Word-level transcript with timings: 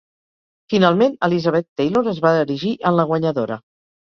Finalment 0.73 1.13
Elizabeth 1.27 1.67
Taylor 1.81 2.03
es 2.15 2.25
va 2.27 2.35
erigir 2.47 2.75
en 2.93 2.99
la 3.01 3.07
guanyadora. 3.13 3.63